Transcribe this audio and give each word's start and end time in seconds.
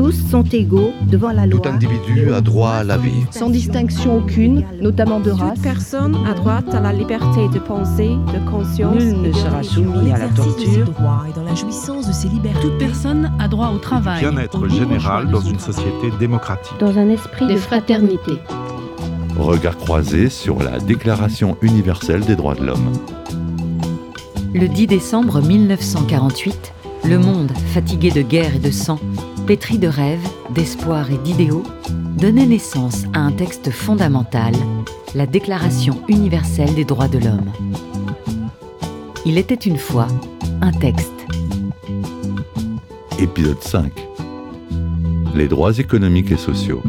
tous 0.00 0.30
sont 0.30 0.44
égaux 0.44 0.92
devant 1.08 1.30
la 1.30 1.44
loi. 1.44 1.60
Tout 1.60 1.68
individu 1.68 2.32
a 2.32 2.40
droit 2.40 2.70
à 2.70 2.84
la 2.84 2.96
vie. 2.96 3.26
Sans 3.30 3.50
distinction 3.50 4.16
aucune, 4.16 4.64
notamment 4.80 5.20
de 5.20 5.30
race. 5.30 5.56
Toute 5.56 5.62
personne 5.62 6.16
a 6.26 6.32
droit 6.32 6.62
à 6.72 6.80
la 6.80 6.90
liberté 6.90 7.48
de 7.52 7.58
pensée, 7.58 8.08
de 8.32 8.50
conscience. 8.50 8.94
Nul 8.94 9.20
ne 9.20 9.30
sera 9.30 9.62
soumis 9.62 10.10
à 10.10 10.16
la 10.16 10.28
torture. 10.28 10.88
et 11.28 11.32
dans 11.34 11.44
la 11.44 11.54
jouissance 11.54 12.08
de 12.08 12.14
ses 12.14 12.28
libertés. 12.28 12.60
Toute 12.62 12.78
personne 12.78 13.30
a 13.38 13.46
droit 13.46 13.72
au 13.74 13.78
travail. 13.78 14.20
Bien-être 14.20 14.68
général 14.68 15.30
dans 15.30 15.42
une 15.42 15.58
société 15.58 16.10
démocratique. 16.18 16.72
Dans 16.80 16.96
un 16.96 17.10
esprit 17.10 17.46
de 17.46 17.56
fraternité. 17.56 18.32
Regard 19.38 19.76
croisé 19.76 20.30
sur 20.30 20.62
la 20.62 20.78
Déclaration 20.78 21.58
universelle 21.60 22.24
des 22.24 22.36
droits 22.36 22.54
de 22.54 22.64
l'homme. 22.64 22.90
Le 24.54 24.66
10 24.66 24.86
décembre 24.86 25.42
1948, 25.42 26.72
le 27.04 27.18
monde, 27.18 27.52
fatigué 27.74 28.10
de 28.10 28.22
guerre 28.22 28.56
et 28.56 28.58
de 28.58 28.70
sang, 28.70 28.98
pétri 29.50 29.78
de 29.78 29.88
rêves, 29.88 30.28
d'espoir 30.54 31.10
et 31.10 31.18
d'idéaux, 31.18 31.64
donnait 32.16 32.46
naissance 32.46 33.02
à 33.14 33.18
un 33.18 33.32
texte 33.32 33.72
fondamental, 33.72 34.54
la 35.16 35.26
Déclaration 35.26 36.04
universelle 36.06 36.72
des 36.76 36.84
droits 36.84 37.08
de 37.08 37.18
l'homme. 37.18 37.50
Il 39.26 39.38
était 39.38 39.56
une 39.56 39.76
fois 39.76 40.06
un 40.60 40.70
texte. 40.70 41.10
Épisode 43.18 43.60
5. 43.60 43.90
Les 45.34 45.48
droits 45.48 45.76
économiques 45.76 46.30
et 46.30 46.36
sociaux. 46.36 46.84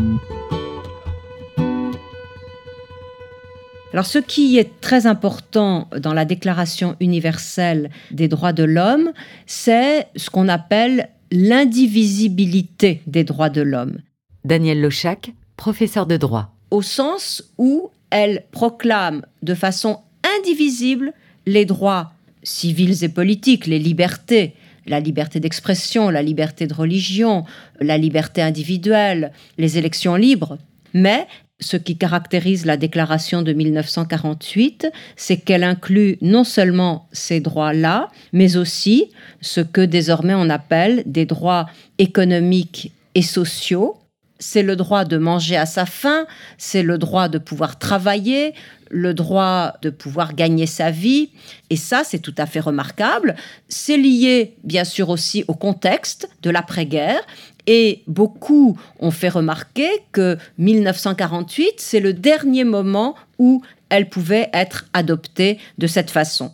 Alors 3.91 4.05
ce 4.05 4.19
qui 4.19 4.59
est 4.59 4.79
très 4.81 5.07
important 5.07 5.89
dans 5.97 6.13
la 6.13 6.25
Déclaration 6.25 6.95
universelle 6.99 7.89
des 8.11 8.27
droits 8.27 8.53
de 8.53 8.63
l'homme, 8.63 9.13
c'est 9.47 10.05
ce 10.15 10.29
qu'on 10.29 10.47
appelle 10.47 11.09
l'indivisibilité 11.31 13.01
des 13.07 13.23
droits 13.23 13.49
de 13.49 13.61
l'homme. 13.61 13.99
Daniel 14.43 14.81
Lochac, 14.81 15.33
professeur 15.55 16.05
de 16.05 16.17
droit. 16.17 16.55
Au 16.71 16.81
sens 16.81 17.43
où 17.57 17.89
elle 18.09 18.43
proclame 18.51 19.25
de 19.41 19.55
façon 19.55 19.99
indivisible 20.39 21.13
les 21.45 21.65
droits 21.65 22.13
civils 22.43 23.03
et 23.03 23.09
politiques, 23.09 23.67
les 23.67 23.79
libertés, 23.79 24.53
la 24.85 24.99
liberté 24.99 25.39
d'expression, 25.39 26.09
la 26.09 26.21
liberté 26.21 26.67
de 26.67 26.73
religion, 26.73 27.45
la 27.79 27.97
liberté 27.97 28.41
individuelle, 28.41 29.31
les 29.57 29.77
élections 29.77 30.15
libres, 30.15 30.57
mais 30.93 31.27
ce 31.61 31.77
qui 31.77 31.95
caractérise 31.95 32.65
la 32.65 32.75
déclaration 32.75 33.43
de 33.43 33.53
1948, 33.53 34.87
c'est 35.15 35.37
qu'elle 35.37 35.63
inclut 35.63 36.17
non 36.21 36.43
seulement 36.43 37.07
ces 37.11 37.39
droits-là, 37.39 38.09
mais 38.33 38.57
aussi 38.57 39.11
ce 39.41 39.61
que 39.61 39.81
désormais 39.81 40.33
on 40.33 40.49
appelle 40.49 41.03
des 41.05 41.25
droits 41.25 41.67
économiques 41.99 42.91
et 43.15 43.21
sociaux. 43.21 43.97
C'est 44.39 44.63
le 44.63 44.75
droit 44.75 45.05
de 45.05 45.17
manger 45.17 45.55
à 45.55 45.67
sa 45.67 45.85
faim, 45.85 46.25
c'est 46.57 46.81
le 46.81 46.97
droit 46.97 47.29
de 47.29 47.37
pouvoir 47.37 47.77
travailler, 47.77 48.55
le 48.91 49.13
droit 49.13 49.73
de 49.81 49.89
pouvoir 49.89 50.35
gagner 50.35 50.65
sa 50.65 50.91
vie. 50.91 51.29
Et 51.69 51.75
ça, 51.75 52.01
c'est 52.03 52.19
tout 52.19 52.33
à 52.37 52.45
fait 52.45 52.59
remarquable. 52.59 53.35
C'est 53.69 53.97
lié, 53.97 54.55
bien 54.63 54.83
sûr, 54.83 55.09
aussi 55.09 55.45
au 55.47 55.53
contexte 55.53 56.29
de 56.41 56.49
l'après-guerre. 56.49 57.21
Et 57.67 58.03
beaucoup 58.07 58.77
ont 58.99 59.11
fait 59.11 59.29
remarquer 59.29 59.89
que 60.11 60.37
1948, 60.57 61.73
c'est 61.77 61.99
le 61.99 62.13
dernier 62.13 62.63
moment 62.63 63.15
où 63.39 63.61
elle 63.89 64.09
pouvait 64.09 64.49
être 64.53 64.85
adoptée 64.93 65.59
de 65.77 65.87
cette 65.87 66.11
façon. 66.11 66.51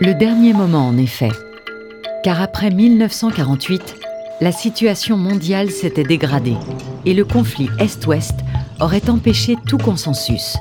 Le 0.00 0.12
dernier 0.12 0.52
moment, 0.52 0.88
en 0.88 0.96
effet. 0.96 1.30
Car 2.22 2.40
après 2.40 2.70
1948, 2.70 3.96
la 4.40 4.52
situation 4.52 5.16
mondiale 5.16 5.70
s'était 5.70 6.04
dégradée 6.04 6.56
et 7.04 7.14
le 7.14 7.24
conflit 7.24 7.68
Est-Ouest 7.78 8.34
aurait 8.80 9.08
empêché 9.08 9.56
tout 9.66 9.78
consensus. 9.78 10.56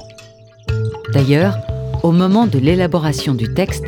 D'ailleurs, 1.13 1.57
au 2.03 2.12
moment 2.12 2.47
de 2.47 2.59
l'élaboration 2.59 3.33
du 3.33 3.53
texte, 3.53 3.85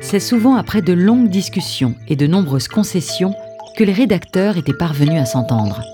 c'est 0.00 0.20
souvent 0.20 0.56
après 0.56 0.82
de 0.82 0.92
longues 0.92 1.28
discussions 1.28 1.94
et 2.08 2.16
de 2.16 2.26
nombreuses 2.26 2.68
concessions 2.68 3.34
que 3.78 3.84
les 3.84 3.92
rédacteurs 3.92 4.56
étaient 4.56 4.72
parvenus 4.72 5.20
à 5.20 5.24
s'entendre. 5.24 5.84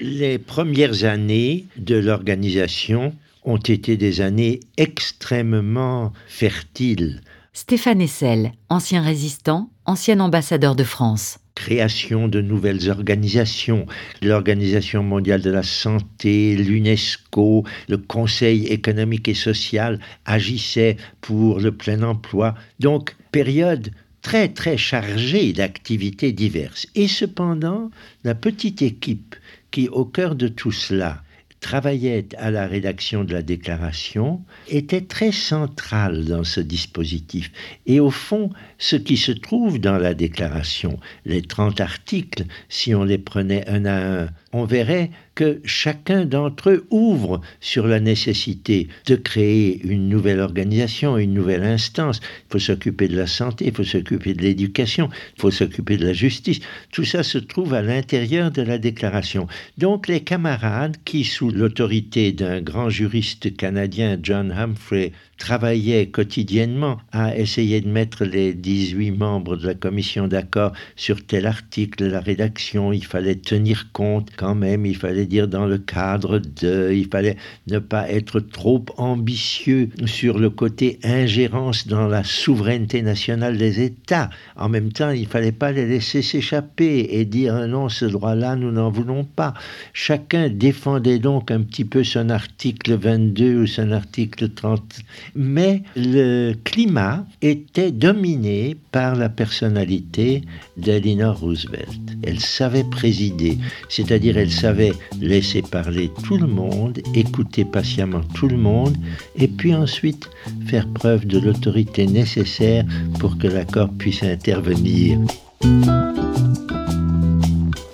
Les 0.00 0.36
premières 0.36 1.04
années 1.04 1.66
de 1.76 1.94
l'organisation 1.94 3.14
ont 3.44 3.56
été 3.56 3.96
des 3.96 4.20
années 4.20 4.58
extrêmement 4.78 6.12
fertiles. 6.26 7.20
Stéphane 7.52 8.00
Essel, 8.00 8.50
ancien 8.68 9.00
résistant, 9.00 9.70
ancien 9.84 10.18
ambassadeur 10.18 10.74
de 10.74 10.82
France 10.82 11.38
création 11.56 12.26
de 12.26 12.40
nouvelles 12.40 12.88
organisations, 12.88 13.84
l'Organisation 14.22 15.02
mondiale 15.02 15.42
de 15.42 15.50
la 15.50 15.62
santé, 15.62 16.56
l'UNESCO, 16.56 17.64
le 17.86 17.98
Conseil 17.98 18.66
économique 18.68 19.28
et 19.28 19.34
social 19.34 20.00
agissaient 20.24 20.96
pour 21.20 21.60
le 21.60 21.70
plein 21.70 22.02
emploi. 22.02 22.54
Donc, 22.78 23.14
période 23.30 23.90
très 24.22 24.48
très 24.48 24.76
chargé 24.76 25.52
d'activités 25.52 26.32
diverses. 26.32 26.86
Et 26.94 27.08
cependant, 27.08 27.90
la 28.24 28.34
petite 28.34 28.82
équipe 28.82 29.36
qui, 29.70 29.88
au 29.88 30.04
cœur 30.04 30.34
de 30.34 30.48
tout 30.48 30.72
cela, 30.72 31.22
travaillait 31.60 32.26
à 32.38 32.50
la 32.50 32.66
rédaction 32.66 33.22
de 33.22 33.32
la 33.32 33.42
déclaration 33.42 34.42
était 34.68 35.02
très 35.02 35.30
centrale 35.30 36.24
dans 36.24 36.44
ce 36.44 36.60
dispositif. 36.60 37.52
Et 37.86 38.00
au 38.00 38.10
fond, 38.10 38.50
ce 38.78 38.96
qui 38.96 39.16
se 39.16 39.32
trouve 39.32 39.78
dans 39.78 39.98
la 39.98 40.14
déclaration, 40.14 40.98
les 41.26 41.42
30 41.42 41.80
articles, 41.80 42.44
si 42.68 42.94
on 42.94 43.04
les 43.04 43.18
prenait 43.18 43.68
un 43.68 43.84
à 43.84 44.22
un, 44.22 44.28
on 44.52 44.64
verrait 44.64 45.10
que 45.34 45.60
chacun 45.64 46.24
d'entre 46.24 46.70
eux 46.70 46.86
ouvre 46.90 47.40
sur 47.60 47.86
la 47.86 48.00
nécessité 48.00 48.88
de 49.06 49.16
créer 49.16 49.80
une 49.84 50.08
nouvelle 50.08 50.40
organisation, 50.40 51.16
une 51.18 51.34
nouvelle 51.34 51.62
instance. 51.62 52.20
Il 52.22 52.52
faut 52.52 52.58
s'occuper 52.58 53.08
de 53.08 53.16
la 53.16 53.26
santé, 53.26 53.66
il 53.66 53.74
faut 53.74 53.84
s'occuper 53.84 54.34
de 54.34 54.42
l'éducation, 54.42 55.08
il 55.36 55.40
faut 55.40 55.50
s'occuper 55.50 55.96
de 55.96 56.06
la 56.06 56.12
justice. 56.12 56.60
Tout 56.92 57.04
ça 57.04 57.22
se 57.22 57.38
trouve 57.38 57.74
à 57.74 57.82
l'intérieur 57.82 58.50
de 58.50 58.62
la 58.62 58.78
déclaration. 58.78 59.46
Donc 59.78 60.08
les 60.08 60.20
camarades 60.20 60.96
qui, 61.04 61.24
sous 61.24 61.50
l'autorité 61.50 62.32
d'un 62.32 62.60
grand 62.60 62.90
juriste 62.90 63.56
canadien, 63.56 64.18
John 64.20 64.50
Humphrey, 64.50 65.12
travaillait 65.40 66.06
quotidiennement 66.06 66.98
à 67.12 67.36
essayer 67.36 67.80
de 67.80 67.88
mettre 67.88 68.24
les 68.24 68.52
18 68.52 69.12
membres 69.12 69.56
de 69.56 69.66
la 69.66 69.74
commission 69.74 70.28
d'accord 70.28 70.72
sur 70.96 71.24
tel 71.24 71.46
article, 71.46 72.06
la 72.06 72.20
rédaction, 72.20 72.92
il 72.92 73.04
fallait 73.04 73.36
tenir 73.36 73.90
compte 73.92 74.28
quand 74.36 74.54
même, 74.54 74.84
il 74.84 74.96
fallait 74.96 75.24
dire 75.24 75.48
dans 75.48 75.64
le 75.64 75.78
cadre 75.78 76.38
de, 76.38 76.92
il 76.92 77.08
fallait 77.08 77.36
ne 77.68 77.78
pas 77.78 78.08
être 78.10 78.38
trop 78.38 78.84
ambitieux 78.98 79.88
sur 80.04 80.38
le 80.38 80.50
côté 80.50 81.00
ingérence 81.02 81.86
dans 81.86 82.06
la 82.06 82.22
souveraineté 82.22 83.00
nationale 83.00 83.56
des 83.56 83.82
États. 83.82 84.28
En 84.56 84.68
même 84.68 84.92
temps, 84.92 85.10
il 85.10 85.26
fallait 85.26 85.52
pas 85.52 85.72
les 85.72 85.86
laisser 85.86 86.20
s'échapper 86.20 87.08
et 87.10 87.24
dire 87.24 87.66
non, 87.66 87.88
ce 87.88 88.04
droit-là, 88.04 88.56
nous 88.56 88.72
n'en 88.72 88.90
voulons 88.90 89.24
pas. 89.24 89.54
Chacun 89.94 90.50
défendait 90.50 91.18
donc 91.18 91.50
un 91.50 91.62
petit 91.62 91.86
peu 91.86 92.04
son 92.04 92.28
article 92.28 92.94
22 92.94 93.62
ou 93.62 93.66
son 93.66 93.90
article 93.90 94.50
30 94.50 95.00
mais 95.34 95.82
le 95.96 96.54
climat 96.64 97.24
était 97.42 97.92
dominé 97.92 98.76
par 98.92 99.16
la 99.16 99.28
personnalité 99.28 100.42
d'Eleanor 100.76 101.40
Roosevelt. 101.40 102.00
Elle 102.22 102.40
savait 102.40 102.84
présider, 102.84 103.58
c'est-à-dire 103.88 104.38
elle 104.38 104.50
savait 104.50 104.92
laisser 105.20 105.62
parler 105.62 106.10
tout 106.24 106.36
le 106.36 106.46
monde, 106.46 107.00
écouter 107.14 107.64
patiemment 107.64 108.22
tout 108.34 108.48
le 108.48 108.56
monde, 108.56 108.96
et 109.36 109.48
puis 109.48 109.74
ensuite 109.74 110.28
faire 110.66 110.88
preuve 110.88 111.26
de 111.26 111.38
l'autorité 111.38 112.06
nécessaire 112.06 112.84
pour 113.18 113.38
que 113.38 113.46
l'accord 113.46 113.90
puisse 113.90 114.22
intervenir. 114.22 115.18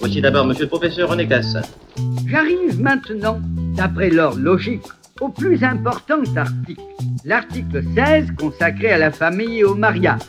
Voici 0.00 0.20
d'abord 0.20 0.46
Monsieur 0.46 0.64
le 0.64 0.68
Professeur 0.68 1.10
René 1.10 1.26
Cassin. 1.26 1.62
J'arrive 2.28 2.80
maintenant, 2.80 3.40
d'après 3.76 4.10
l'ordre 4.10 4.38
logique, 4.38 4.82
au 5.20 5.28
plus 5.28 5.62
important 5.64 6.20
article, 6.36 6.80
l'article 7.24 7.82
16 7.94 8.32
consacré 8.38 8.90
à 8.92 8.98
la 8.98 9.10
famille 9.10 9.58
et 9.58 9.64
au 9.64 9.74
mariage. 9.74 10.20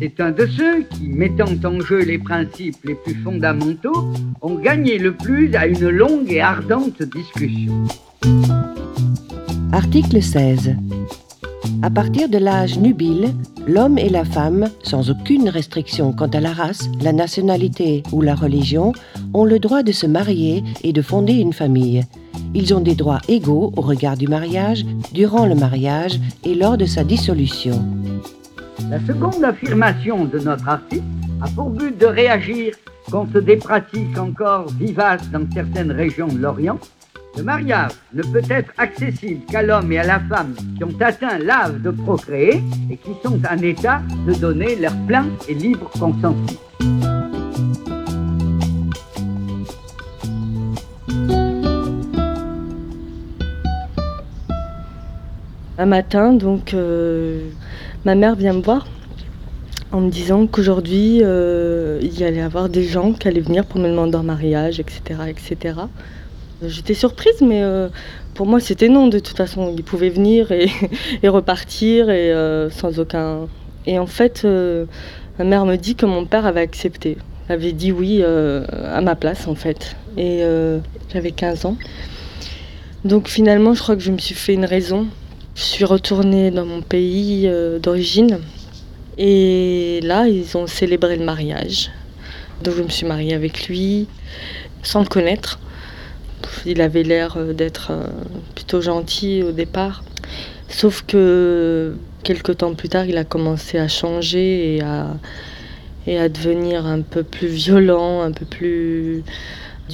C'est 0.00 0.20
un 0.20 0.30
de 0.30 0.46
ceux 0.46 0.82
qui, 0.82 1.08
mettant 1.08 1.52
en 1.64 1.80
jeu 1.80 2.02
les 2.02 2.18
principes 2.18 2.76
les 2.84 2.94
plus 2.94 3.14
fondamentaux, 3.22 4.12
ont 4.42 4.54
gagné 4.54 4.98
le 4.98 5.12
plus 5.12 5.54
à 5.54 5.66
une 5.66 5.88
longue 5.88 6.30
et 6.30 6.40
ardente 6.40 7.02
discussion. 7.02 7.84
Article 9.72 10.22
16. 10.22 10.76
À 11.82 11.90
partir 11.90 12.28
de 12.28 12.38
l'âge 12.38 12.78
nubile, 12.78 13.34
l'homme 13.66 13.98
et 13.98 14.08
la 14.08 14.24
femme, 14.24 14.68
sans 14.82 15.10
aucune 15.10 15.48
restriction 15.48 16.12
quant 16.12 16.28
à 16.28 16.40
la 16.40 16.52
race, 16.52 16.88
la 17.00 17.12
nationalité 17.12 18.02
ou 18.12 18.22
la 18.22 18.34
religion, 18.34 18.92
ont 19.34 19.44
le 19.44 19.58
droit 19.58 19.82
de 19.82 19.92
se 19.92 20.06
marier 20.06 20.64
et 20.82 20.92
de 20.92 21.02
fonder 21.02 21.34
une 21.34 21.52
famille. 21.52 22.04
Ils 22.54 22.74
ont 22.74 22.80
des 22.80 22.94
droits 22.94 23.20
égaux 23.28 23.72
au 23.76 23.80
regard 23.80 24.16
du 24.16 24.28
mariage, 24.28 24.84
durant 25.12 25.46
le 25.46 25.54
mariage 25.54 26.18
et 26.44 26.54
lors 26.54 26.76
de 26.76 26.86
sa 26.86 27.04
dissolution. 27.04 27.84
La 28.90 29.00
seconde 29.06 29.44
affirmation 29.44 30.24
de 30.24 30.38
notre 30.38 30.68
article 30.68 31.04
a 31.42 31.48
pour 31.48 31.70
but 31.70 31.98
de 31.98 32.06
réagir 32.06 32.74
compte 33.10 33.36
des 33.36 33.56
pratiques 33.56 34.18
encore 34.18 34.68
vivaces 34.78 35.28
dans 35.30 35.46
certaines 35.52 35.92
régions 35.92 36.28
de 36.28 36.38
l'Orient, 36.38 36.78
le 37.36 37.42
mariage 37.42 37.92
ne 38.12 38.22
peut 38.22 38.42
être 38.50 38.72
accessible 38.78 39.44
qu'à 39.46 39.62
l'homme 39.62 39.92
et 39.92 39.98
à 39.98 40.04
la 40.04 40.20
femme 40.20 40.54
qui 40.76 40.84
ont 40.84 40.94
atteint 41.00 41.38
l'âge 41.38 41.74
de 41.74 41.90
procréer 41.90 42.62
et 42.90 42.96
qui 42.96 43.10
sont 43.22 43.40
en 43.48 43.58
état 43.58 44.02
de 44.26 44.34
donner 44.34 44.76
leur 44.76 44.94
plein 45.06 45.26
et 45.48 45.54
libre 45.54 45.88
consentement. 45.90 47.17
Un 55.80 55.86
matin, 55.86 56.32
donc, 56.32 56.74
euh, 56.74 57.50
ma 58.04 58.16
mère 58.16 58.34
vient 58.34 58.52
me 58.52 58.62
voir 58.62 58.88
en 59.92 60.00
me 60.00 60.10
disant 60.10 60.48
qu'aujourd'hui, 60.48 61.20
euh, 61.22 62.00
il 62.02 62.18
y 62.18 62.24
allait 62.24 62.42
avoir 62.42 62.68
des 62.68 62.82
gens 62.82 63.12
qui 63.12 63.28
allaient 63.28 63.40
venir 63.40 63.64
pour 63.64 63.78
me 63.78 63.88
demander 63.88 64.16
en 64.16 64.24
mariage, 64.24 64.80
etc., 64.80 65.00
etc. 65.28 65.78
J'étais 66.66 66.94
surprise, 66.94 67.40
mais 67.42 67.62
euh, 67.62 67.88
pour 68.34 68.46
moi, 68.46 68.58
c'était 68.58 68.88
non. 68.88 69.06
De 69.06 69.20
toute 69.20 69.36
façon, 69.36 69.72
ils 69.76 69.84
pouvaient 69.84 70.08
venir 70.08 70.50
et, 70.50 70.68
repartir 71.28 72.08
sans 72.72 72.98
aucun. 72.98 73.46
Et 73.86 74.00
en 74.00 74.06
fait, 74.06 74.44
ma 75.38 75.44
mère 75.44 75.64
me 75.64 75.76
dit 75.76 75.94
que 75.94 76.06
mon 76.06 76.24
père 76.24 76.44
avait 76.44 76.60
accepté, 76.60 77.18
avait 77.48 77.72
dit 77.72 77.92
oui 77.92 78.24
à 78.24 79.00
ma 79.00 79.14
place, 79.14 79.46
en 79.46 79.54
fait. 79.54 79.94
Et 80.16 80.42
j'avais 81.12 81.30
15 81.30 81.66
ans. 81.66 81.76
Donc 83.04 83.28
finalement, 83.28 83.74
je 83.74 83.80
crois 83.80 83.94
que 83.94 84.02
je 84.02 84.10
me 84.10 84.18
suis 84.18 84.34
fait 84.34 84.54
une 84.54 84.64
raison 84.64 85.06
je 85.58 85.64
suis 85.64 85.84
retournée 85.84 86.52
dans 86.52 86.64
mon 86.64 86.82
pays 86.82 87.48
euh, 87.48 87.80
d'origine 87.80 88.38
et 89.18 89.98
là, 90.04 90.28
ils 90.28 90.56
ont 90.56 90.68
célébré 90.68 91.16
le 91.16 91.24
mariage. 91.24 91.90
Donc 92.62 92.76
je 92.76 92.82
me 92.84 92.88
suis 92.88 93.04
mariée 93.04 93.34
avec 93.34 93.66
lui 93.66 94.06
sans 94.84 95.00
le 95.00 95.06
connaître. 95.06 95.58
Il 96.64 96.80
avait 96.80 97.02
l'air 97.02 97.36
euh, 97.36 97.54
d'être 97.54 97.88
euh, 97.90 98.06
plutôt 98.54 98.80
gentil 98.80 99.42
au 99.42 99.50
départ. 99.50 100.04
Sauf 100.68 101.02
que 101.04 101.96
quelques 102.22 102.58
temps 102.58 102.74
plus 102.74 102.88
tard, 102.88 103.06
il 103.06 103.16
a 103.16 103.24
commencé 103.24 103.78
à 103.78 103.88
changer 103.88 104.76
et 104.76 104.82
à, 104.82 105.08
et 106.06 106.20
à 106.20 106.28
devenir 106.28 106.86
un 106.86 107.00
peu 107.00 107.24
plus 107.24 107.48
violent, 107.48 108.20
un 108.20 108.30
peu 108.30 108.46
plus 108.46 109.24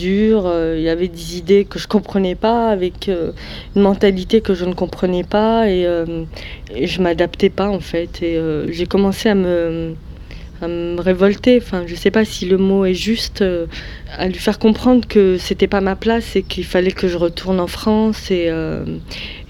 Euh, 0.02 0.74
il 0.76 0.82
y 0.82 0.88
avait 0.88 1.08
des 1.08 1.36
idées 1.36 1.64
que 1.64 1.78
je 1.78 1.86
comprenais 1.86 2.34
pas, 2.34 2.68
avec 2.68 3.08
euh, 3.08 3.32
une 3.76 3.82
mentalité 3.82 4.40
que 4.40 4.54
je 4.54 4.64
ne 4.64 4.74
comprenais 4.74 5.24
pas, 5.24 5.68
et, 5.68 5.86
euh, 5.86 6.24
je 6.80 7.00
m'adaptais 7.00 7.50
pas 7.50 7.68
en 7.68 7.80
fait. 7.80 8.22
Et 8.22 8.38
j'ai 8.68 8.86
commencé 8.86 9.28
à 9.28 9.34
me, 9.34 9.94
à 10.62 10.68
me 10.68 11.00
révolter. 11.00 11.58
Enfin, 11.62 11.84
je 11.86 11.94
sais 11.94 12.10
pas 12.10 12.24
si 12.24 12.46
le 12.46 12.58
mot 12.58 12.84
est 12.84 12.94
juste, 12.94 13.44
à 14.16 14.26
lui 14.26 14.34
faire 14.38 14.58
comprendre 14.58 15.06
que 15.06 15.36
c'était 15.38 15.68
pas 15.68 15.80
ma 15.80 15.96
place 15.96 16.36
et 16.36 16.42
qu'il 16.42 16.64
fallait 16.64 16.92
que 16.92 17.08
je 17.08 17.16
retourne 17.16 17.60
en 17.60 17.66
France. 17.66 18.30
Et, 18.30 18.50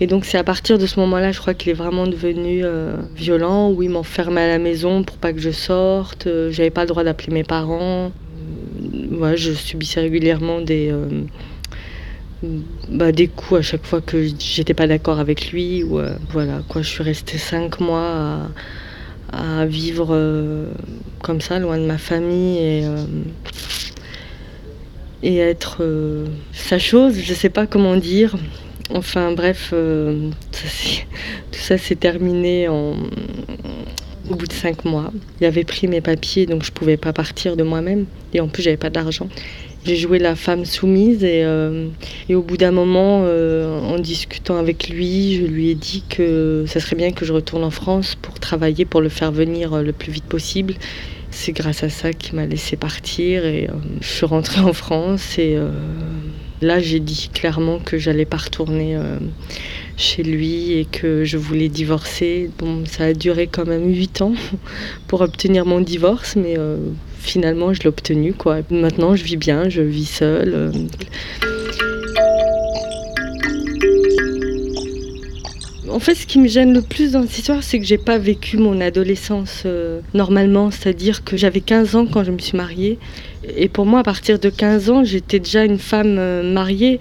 et 0.00 0.06
donc 0.06 0.24
c'est 0.24 0.38
à 0.38 0.44
partir 0.44 0.78
de 0.78 0.86
ce 0.86 1.00
moment-là, 1.00 1.32
je 1.32 1.40
crois 1.40 1.54
qu'il 1.54 1.70
est 1.70 1.74
vraiment 1.74 2.06
devenu 2.06 2.62
violent, 3.16 3.70
où 3.70 3.82
il 3.82 3.90
m'enfermait 3.90 4.42
à 4.42 4.48
la 4.48 4.58
maison 4.58 5.02
pour 5.02 5.16
pas 5.16 5.32
que 5.32 5.40
je 5.40 5.50
sorte. 5.50 6.28
J'avais 6.50 6.70
pas 6.70 6.82
le 6.82 6.88
droit 6.88 7.04
d'appeler 7.04 7.32
mes 7.32 7.44
parents 7.44 8.12
je 9.36 9.52
subissais 9.52 10.00
régulièrement 10.00 10.60
des, 10.60 10.90
euh, 10.90 11.24
bah, 12.88 13.12
des 13.12 13.28
coups 13.28 13.60
à 13.60 13.62
chaque 13.62 13.84
fois 13.84 14.00
que 14.00 14.26
j'étais 14.38 14.74
pas 14.74 14.86
d'accord 14.86 15.18
avec 15.18 15.50
lui. 15.50 15.82
Ou, 15.82 15.98
euh, 15.98 16.16
voilà, 16.30 16.62
quoi, 16.68 16.82
je 16.82 16.88
suis 16.88 17.02
restée 17.02 17.38
cinq 17.38 17.80
mois 17.80 18.50
à, 19.32 19.66
vivre 19.66 20.08
euh, 20.10 20.66
comme 21.22 21.40
ça, 21.40 21.58
loin 21.58 21.78
de 21.78 21.86
ma 21.86 21.98
famille 21.98 22.58
et, 22.58 22.84
et 25.22 25.38
être 25.38 25.84
sa 26.52 26.78
chose, 26.78 27.18
je 27.20 27.34
sais 27.34 27.48
pas 27.48 27.66
comment 27.66 27.96
dire. 27.96 28.36
Enfin 28.90 29.32
bref, 29.32 29.72
tout 29.72 31.58
ça 31.58 31.78
s'est 31.78 31.96
terminé 31.96 32.68
en, 32.68 32.94
au 34.30 34.34
bout 34.34 34.46
de 34.46 34.52
cinq 34.52 34.84
mois. 34.84 35.12
Il 35.40 35.46
avait 35.46 35.64
pris 35.64 35.86
mes 35.86 36.00
papiers, 36.00 36.46
donc 36.46 36.62
je 36.62 36.70
ne 36.70 36.74
pouvais 36.74 36.96
pas 36.96 37.12
partir 37.12 37.56
de 37.56 37.62
moi-même. 37.62 38.06
Et 38.32 38.40
en 38.40 38.48
plus, 38.48 38.62
j'avais 38.62 38.76
pas 38.76 38.90
d'argent. 38.90 39.28
J'ai 39.84 39.96
joué 39.96 40.18
la 40.18 40.34
femme 40.34 40.64
soumise 40.64 41.24
et, 41.24 41.42
euh, 41.44 41.88
au 42.30 42.40
bout 42.40 42.56
d'un 42.56 42.70
moment, 42.70 43.24
euh, 43.26 43.78
en 43.80 43.98
discutant 43.98 44.56
avec 44.56 44.88
lui, 44.88 45.36
je 45.36 45.44
lui 45.44 45.68
ai 45.68 45.74
dit 45.74 46.02
que 46.08 46.64
ça 46.66 46.80
serait 46.80 46.96
bien 46.96 47.12
que 47.12 47.26
je 47.26 47.34
retourne 47.34 47.64
en 47.64 47.70
France 47.70 48.14
pour 48.14 48.40
travailler, 48.40 48.86
pour 48.86 49.02
le 49.02 49.10
faire 49.10 49.30
venir 49.30 49.74
euh, 49.74 49.82
le 49.82 49.92
plus 49.92 50.10
vite 50.10 50.24
possible. 50.24 50.74
C'est 51.30 51.52
grâce 51.52 51.82
à 51.82 51.90
ça 51.90 52.14
qu'il 52.14 52.36
m'a 52.36 52.46
laissé 52.46 52.76
partir 52.76 53.44
et 53.44 53.68
je 54.00 54.06
suis 54.06 54.24
rentrée 54.24 54.60
en 54.60 54.72
France 54.72 55.36
et 55.36 55.58
là 56.62 56.78
j'ai 56.78 57.00
dit 57.00 57.28
clairement 57.34 57.80
que 57.80 57.98
j'allais 57.98 58.24
pas 58.24 58.36
retourner 58.36 58.96
chez 59.96 60.22
lui 60.22 60.72
et 60.72 60.84
que 60.84 61.24
je 61.24 61.36
voulais 61.36 61.68
divorcer. 61.68 62.50
Bon, 62.58 62.84
ça 62.86 63.04
a 63.04 63.12
duré 63.12 63.46
quand 63.46 63.66
même 63.66 63.88
8 63.92 64.22
ans 64.22 64.34
pour 65.08 65.20
obtenir 65.20 65.66
mon 65.66 65.80
divorce, 65.80 66.36
mais 66.36 66.54
euh, 66.58 66.78
finalement 67.18 67.72
je 67.72 67.80
l'ai 67.80 67.88
obtenu. 67.88 68.32
Quoi. 68.32 68.60
Maintenant 68.70 69.14
je 69.16 69.24
vis 69.24 69.36
bien, 69.36 69.68
je 69.68 69.82
vis 69.82 70.06
seule. 70.06 70.52
Euh. 70.54 70.72
En 75.90 76.00
fait, 76.00 76.16
ce 76.16 76.26
qui 76.26 76.40
me 76.40 76.48
gêne 76.48 76.74
le 76.74 76.82
plus 76.82 77.12
dans 77.12 77.22
cette 77.22 77.38
histoire, 77.38 77.62
c'est 77.62 77.78
que 77.78 77.84
j'ai 77.84 77.98
pas 77.98 78.18
vécu 78.18 78.56
mon 78.56 78.80
adolescence 78.80 79.62
euh, 79.64 80.00
normalement, 80.12 80.72
c'est-à-dire 80.72 81.22
que 81.22 81.36
j'avais 81.36 81.60
15 81.60 81.94
ans 81.94 82.06
quand 82.06 82.24
je 82.24 82.32
me 82.32 82.38
suis 82.38 82.56
mariée. 82.56 82.98
Et 83.56 83.68
pour 83.68 83.86
moi, 83.86 84.00
à 84.00 84.02
partir 84.02 84.40
de 84.40 84.50
15 84.50 84.90
ans, 84.90 85.04
j'étais 85.04 85.38
déjà 85.38 85.64
une 85.64 85.78
femme 85.78 86.42
mariée. 86.52 86.98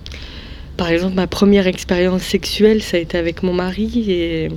Par 0.77 0.89
exemple, 0.89 1.15
ma 1.15 1.27
première 1.27 1.67
expérience 1.67 2.23
sexuelle, 2.23 2.81
ça 2.81 2.97
a 2.97 2.99
été 2.99 3.17
avec 3.17 3.43
mon 3.43 3.53
mari. 3.53 4.05
Et 4.09 4.49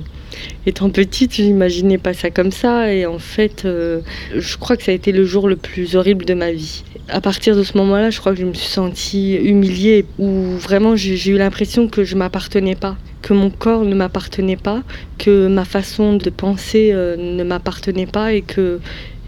étant 0.65 0.89
petite, 0.89 1.35
je 1.35 1.43
n'imaginais 1.43 1.99
pas 1.99 2.13
ça 2.13 2.31
comme 2.31 2.51
ça. 2.51 2.91
Et 2.91 3.05
en 3.05 3.19
fait, 3.19 3.65
euh, 3.65 4.01
je 4.35 4.57
crois 4.57 4.77
que 4.77 4.83
ça 4.83 4.91
a 4.91 4.95
été 4.95 5.11
le 5.11 5.25
jour 5.25 5.47
le 5.47 5.55
plus 5.55 5.95
horrible 5.95 6.25
de 6.25 6.33
ma 6.33 6.51
vie. 6.51 6.83
À 7.09 7.21
partir 7.21 7.55
de 7.55 7.63
ce 7.63 7.77
moment-là, 7.77 8.09
je 8.09 8.19
crois 8.19 8.33
que 8.33 8.39
je 8.39 8.45
me 8.45 8.53
suis 8.53 8.67
sentie 8.67 9.35
humiliée, 9.35 10.05
où 10.17 10.31
vraiment 10.57 10.95
j'ai 10.95 11.29
eu 11.29 11.37
l'impression 11.37 11.87
que 11.87 12.03
je 12.03 12.15
m'appartenais 12.15 12.75
pas, 12.75 12.97
que 13.21 13.33
mon 13.33 13.51
corps 13.51 13.85
ne 13.85 13.95
m'appartenait 13.95 14.57
pas, 14.57 14.81
que 15.19 15.47
ma 15.47 15.65
façon 15.65 16.15
de 16.15 16.29
penser 16.31 16.89
euh, 16.91 17.15
ne 17.15 17.43
m'appartenait 17.43 18.07
pas 18.07 18.33
et 18.33 18.41
que 18.41 18.79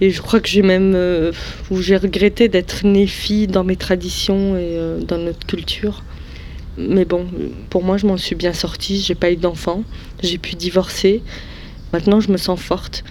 et 0.01 0.11
je 0.11 0.21
crois 0.21 0.39
que 0.39 0.47
j'ai 0.47 0.61
même 0.61 0.93
euh, 0.95 1.33
j'ai 1.77 1.97
regretté 1.97 2.47
d'être 2.47 2.85
née 2.85 3.07
fille 3.07 3.47
dans 3.47 3.65
mes 3.65 3.75
traditions 3.75 4.57
et 4.57 4.77
dans 5.05 5.17
notre 5.17 5.45
culture. 5.45 6.03
Mais 6.79 7.03
bon, 7.03 7.27
pour 7.69 7.83
moi, 7.83 7.97
je 7.97 8.07
m'en 8.07 8.15
suis 8.15 8.35
bien 8.35 8.53
sortie. 8.53 9.01
J'ai 9.01 9.15
pas 9.15 9.31
eu 9.31 9.35
d'enfant. 9.35 9.83
J'ai 10.23 10.37
pu 10.37 10.55
divorcer. 10.55 11.21
Maintenant, 11.91 12.21
je 12.21 12.31
me 12.31 12.37
sens 12.37 12.57
forte. 12.57 13.03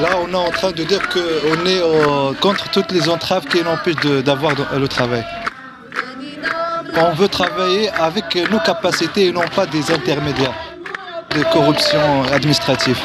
Là, 0.00 0.18
on 0.22 0.32
est 0.32 0.34
en 0.34 0.50
train 0.50 0.72
de 0.72 0.84
dire 0.84 1.06
qu'on 1.10 1.66
est 1.66 1.82
euh, 1.82 2.32
contre 2.40 2.70
toutes 2.70 2.92
les 2.92 3.10
entraves 3.10 3.44
qui 3.46 3.62
l'empêchent 3.62 4.24
d'avoir 4.24 4.54
le 4.78 4.88
travail. 4.88 5.24
On 6.96 7.12
veut 7.12 7.28
travailler 7.28 7.90
avec 7.90 8.36
nos 8.50 8.60
capacités 8.60 9.26
et 9.26 9.32
non 9.32 9.44
pas 9.54 9.66
des 9.66 9.90
intermédiaires 9.90 10.54
de 11.34 11.42
corruption 11.52 12.22
administrative. 12.32 13.00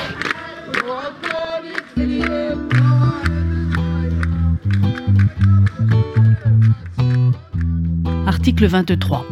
Article 8.28 8.68
23. 8.68 9.26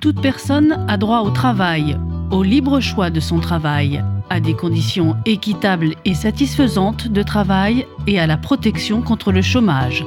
Toute 0.00 0.20
personne 0.20 0.84
a 0.88 0.96
droit 0.96 1.20
au 1.20 1.30
travail, 1.30 1.96
au 2.32 2.42
libre 2.42 2.80
choix 2.80 3.10
de 3.10 3.20
son 3.20 3.38
travail, 3.38 4.02
à 4.28 4.40
des 4.40 4.54
conditions 4.54 5.16
équitables 5.24 5.94
et 6.04 6.14
satisfaisantes 6.14 7.06
de 7.06 7.22
travail 7.22 7.86
et 8.08 8.18
à 8.18 8.26
la 8.26 8.36
protection 8.36 9.02
contre 9.02 9.30
le 9.30 9.42
chômage. 9.42 10.04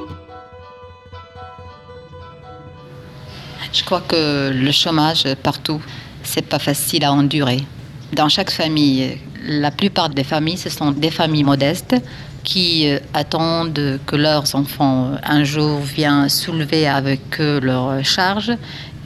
Je 3.72 3.82
crois 3.84 4.02
que 4.02 4.50
le 4.50 4.72
chômage 4.72 5.24
partout, 5.42 5.80
c'est 6.22 6.46
pas 6.46 6.58
facile 6.58 7.04
à 7.04 7.12
endurer. 7.12 7.64
Dans 8.12 8.28
chaque 8.28 8.50
famille, 8.50 9.18
la 9.46 9.70
plupart 9.70 10.08
des 10.08 10.24
familles, 10.24 10.58
ce 10.58 10.68
sont 10.68 10.90
des 10.90 11.10
familles 11.10 11.44
modestes 11.44 11.94
qui 12.42 12.88
euh, 12.88 12.98
attendent 13.14 14.00
que 14.06 14.16
leurs 14.16 14.54
enfants 14.54 15.12
euh, 15.12 15.16
un 15.22 15.44
jour 15.44 15.78
viennent 15.80 16.28
soulever 16.28 16.88
avec 16.88 17.40
eux 17.40 17.60
leurs 17.62 18.04
charges. 18.04 18.52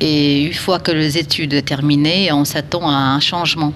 Et 0.00 0.44
une 0.44 0.54
fois 0.54 0.78
que 0.78 0.90
les 0.92 1.18
études 1.18 1.64
terminées, 1.64 2.32
on 2.32 2.44
s'attend 2.44 2.88
à 2.88 2.94
un 2.94 3.20
changement, 3.20 3.72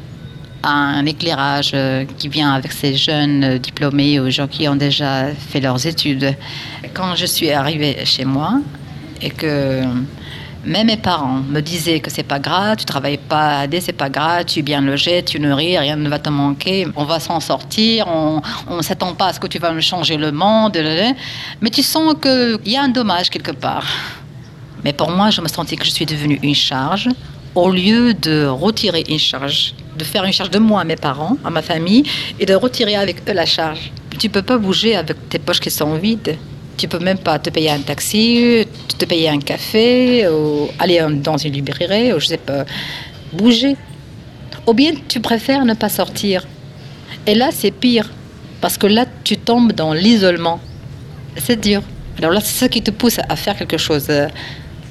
à 0.62 0.72
un 0.72 1.04
éclairage 1.04 1.72
euh, 1.74 2.04
qui 2.16 2.28
vient 2.28 2.52
avec 2.52 2.72
ces 2.72 2.94
jeunes 2.94 3.58
diplômés 3.58 4.18
ou 4.20 4.30
gens 4.30 4.48
qui 4.48 4.66
ont 4.66 4.76
déjà 4.76 5.26
fait 5.34 5.60
leurs 5.60 5.86
études. 5.86 6.34
Quand 6.94 7.14
je 7.16 7.26
suis 7.26 7.50
arrivée 7.50 7.98
chez 8.04 8.24
moi 8.24 8.60
et 9.20 9.30
que 9.30 9.82
Mais 10.64 10.84
mes 10.84 10.96
parents 10.96 11.40
me 11.48 11.60
disaient 11.60 12.00
que 12.00 12.10
c'est 12.10 12.24
pas 12.24 12.40
grave, 12.40 12.76
tu 12.78 12.84
travailles 12.84 13.18
pas 13.18 13.60
à 13.60 13.66
c'est 13.80 13.92
pas 13.92 14.10
grave, 14.10 14.44
tu 14.44 14.58
es 14.58 14.62
bien 14.62 14.80
logé, 14.80 15.22
tu 15.22 15.38
nourris, 15.38 15.78
rien 15.78 15.96
ne 15.96 16.08
va 16.08 16.18
te 16.18 16.28
manquer, 16.28 16.86
on 16.96 17.04
va 17.04 17.20
s'en 17.20 17.40
sortir, 17.40 18.06
on 18.08 18.76
ne 18.76 18.82
s'attend 18.82 19.14
pas 19.14 19.28
à 19.28 19.32
ce 19.32 19.40
que 19.40 19.46
tu 19.46 19.58
vas 19.58 19.78
changer 19.80 20.16
le 20.16 20.32
monde. 20.32 20.76
Mais 21.60 21.70
tu 21.70 21.82
sens 21.82 22.14
qu'il 22.20 22.58
y 22.66 22.76
a 22.76 22.82
un 22.82 22.88
dommage 22.88 23.30
quelque 23.30 23.52
part. 23.52 23.86
Mais 24.84 24.92
pour 24.92 25.10
moi, 25.10 25.30
je 25.30 25.40
me 25.40 25.48
sentais 25.48 25.76
que 25.76 25.84
je 25.84 25.90
suis 25.90 26.06
devenue 26.06 26.38
une 26.42 26.54
charge 26.54 27.08
au 27.54 27.70
lieu 27.70 28.14
de 28.14 28.46
retirer 28.46 29.04
une 29.08 29.18
charge, 29.18 29.74
de 29.96 30.04
faire 30.04 30.24
une 30.24 30.32
charge 30.32 30.50
de 30.50 30.58
moi 30.58 30.80
à 30.82 30.84
mes 30.84 30.96
parents, 30.96 31.36
à 31.44 31.50
ma 31.50 31.62
famille, 31.62 32.04
et 32.38 32.46
de 32.46 32.54
retirer 32.54 32.96
avec 32.96 33.28
eux 33.28 33.32
la 33.32 33.46
charge. 33.46 33.90
Tu 34.18 34.28
peux 34.28 34.42
pas 34.42 34.58
bouger 34.58 34.96
avec 34.96 35.28
tes 35.28 35.38
poches 35.38 35.60
qui 35.60 35.70
sont 35.70 35.94
vides. 35.94 36.36
Tu 36.78 36.88
peux 36.88 37.00
même 37.00 37.18
pas 37.18 37.38
te 37.38 37.50
payer 37.50 37.70
un 37.70 37.80
taxi, 37.80 38.64
te 38.96 39.04
payer 39.04 39.28
un 39.28 39.40
café, 39.40 40.26
ou 40.28 40.68
aller 40.78 41.04
dans 41.22 41.36
une 41.36 41.52
librairie, 41.52 42.12
ou 42.14 42.20
je 42.20 42.26
sais 42.28 42.38
pas, 42.38 42.64
bouger. 43.32 43.76
Ou 44.66 44.72
bien 44.72 44.92
tu 45.08 45.20
préfères 45.20 45.64
ne 45.64 45.74
pas 45.74 45.90
sortir. 45.90 46.46
Et 47.26 47.34
là, 47.34 47.50
c'est 47.52 47.72
pire, 47.72 48.08
parce 48.60 48.78
que 48.78 48.86
là, 48.86 49.04
tu 49.24 49.36
tombes 49.36 49.72
dans 49.72 49.92
l'isolement. 49.92 50.60
C'est 51.36 51.60
dur. 51.60 51.82
Alors 52.18 52.32
là, 52.32 52.40
c'est 52.40 52.58
ça 52.58 52.68
qui 52.68 52.80
te 52.80 52.90
pousse 52.90 53.18
à 53.28 53.36
faire 53.36 53.56
quelque 53.56 53.76
chose. 53.76 54.08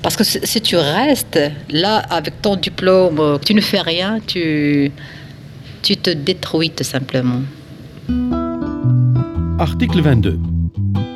Parce 0.02 0.16
que 0.16 0.24
si 0.24 0.62
tu 0.62 0.76
restes 0.76 1.40
là 1.70 1.98
avec 2.10 2.42
ton 2.42 2.58
diplôme, 2.58 3.40
tu 3.46 3.54
ne 3.54 3.62
fais 3.62 3.82
rien, 3.82 4.20
tu, 4.26 4.92
tu 5.82 5.98
te 5.98 6.10
détruis 6.10 6.70
tout 6.70 6.84
simplement. 6.84 7.42
Article 9.60 10.02
22. 10.02 10.57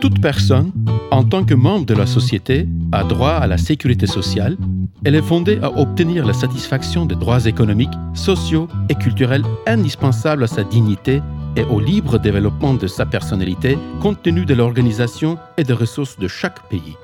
Toute 0.01 0.19
personne, 0.19 0.71
en 1.11 1.23
tant 1.23 1.45
que 1.45 1.53
membre 1.53 1.85
de 1.85 1.93
la 1.93 2.07
société, 2.07 2.67
a 2.91 3.03
droit 3.03 3.33
à 3.33 3.45
la 3.45 3.59
sécurité 3.59 4.07
sociale. 4.07 4.57
Elle 5.05 5.13
est 5.13 5.21
fondée 5.21 5.59
à 5.61 5.69
obtenir 5.77 6.25
la 6.25 6.33
satisfaction 6.33 7.05
des 7.05 7.13
droits 7.13 7.45
économiques, 7.45 7.93
sociaux 8.15 8.67
et 8.89 8.95
culturels 8.95 9.43
indispensables 9.67 10.43
à 10.43 10.47
sa 10.47 10.63
dignité 10.63 11.21
et 11.55 11.63
au 11.65 11.79
libre 11.79 12.17
développement 12.17 12.73
de 12.73 12.87
sa 12.87 13.05
personnalité 13.05 13.77
compte 14.01 14.23
tenu 14.23 14.43
de 14.43 14.55
l'organisation 14.55 15.37
et 15.57 15.63
des 15.63 15.73
ressources 15.73 16.17
de 16.17 16.27
chaque 16.27 16.67
pays. 16.67 16.95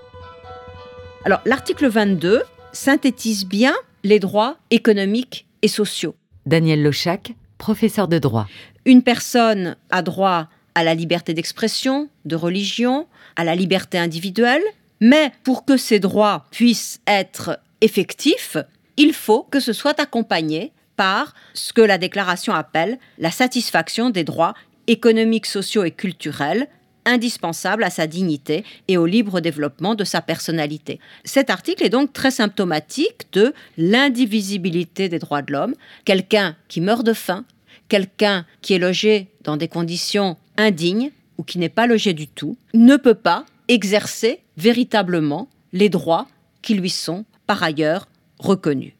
Alors, 1.23 1.41
l'article 1.45 1.89
22 1.89 2.41
synthétise 2.71 3.45
bien 3.45 3.75
les 4.03 4.17
droits 4.17 4.57
économiques 4.71 5.45
et 5.61 5.67
sociaux. 5.67 6.15
Daniel 6.47 6.81
Lochac, 6.81 7.35
professeur 7.59 8.07
de 8.07 8.17
droit. 8.17 8.47
Une 8.85 9.03
personne 9.03 9.75
a 9.91 10.01
droit 10.01 10.47
à 10.77 10.83
la 10.83 10.93
liberté 10.93 11.33
d'expression, 11.33 12.07
de 12.25 12.35
religion, 12.35 13.07
à 13.35 13.43
la 13.43 13.55
liberté 13.55 13.97
individuelle, 13.97 14.61
mais 15.01 15.31
pour 15.43 15.65
que 15.65 15.75
ces 15.75 15.99
droits 15.99 16.45
puissent 16.51 17.01
être 17.07 17.59
effectifs, 17.81 18.57
il 18.95 19.13
faut 19.13 19.41
que 19.41 19.59
ce 19.59 19.73
soit 19.73 19.99
accompagné 19.99 20.71
par 20.95 21.33
ce 21.55 21.73
que 21.73 21.81
la 21.81 21.97
déclaration 21.97 22.53
appelle 22.53 22.99
la 23.17 23.31
satisfaction 23.31 24.11
des 24.11 24.23
droits 24.23 24.53
économiques, 24.85 25.47
sociaux 25.47 25.83
et 25.83 25.89
culturels 25.89 26.67
indispensable 27.05 27.83
à 27.83 27.89
sa 27.89 28.05
dignité 28.05 28.63
et 28.87 28.97
au 28.97 29.07
libre 29.07 29.39
développement 29.39 29.95
de 29.95 30.03
sa 30.03 30.21
personnalité. 30.21 30.99
Cet 31.23 31.49
article 31.49 31.83
est 31.85 31.89
donc 31.89 32.13
très 32.13 32.31
symptomatique 32.31 33.27
de 33.31 33.53
l'indivisibilité 33.77 35.09
des 35.09 35.17
droits 35.17 35.41
de 35.41 35.53
l'homme. 35.53 35.73
Quelqu'un 36.05 36.55
qui 36.67 36.81
meurt 36.81 37.03
de 37.03 37.13
faim, 37.13 37.45
quelqu'un 37.87 38.45
qui 38.61 38.73
est 38.73 38.79
logé 38.79 39.27
dans 39.43 39.57
des 39.57 39.67
conditions 39.67 40.37
indignes 40.57 41.11
ou 41.37 41.43
qui 41.43 41.59
n'est 41.59 41.69
pas 41.69 41.87
logé 41.87 42.13
du 42.13 42.27
tout, 42.27 42.57
ne 42.73 42.95
peut 42.95 43.13
pas 43.13 43.45
exercer 43.67 44.41
véritablement 44.57 45.49
les 45.73 45.89
droits 45.89 46.27
qui 46.61 46.73
lui 46.73 46.89
sont 46.89 47.25
par 47.45 47.63
ailleurs 47.63 48.07
reconnus. 48.39 48.93